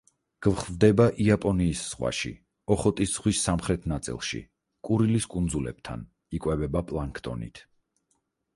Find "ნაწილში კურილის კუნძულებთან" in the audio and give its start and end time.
3.93-6.05